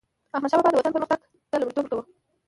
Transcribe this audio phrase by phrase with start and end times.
[0.35, 2.03] احمدشاه بابا به د وطن پرمختګ ته لومړیتوب ورکاوه.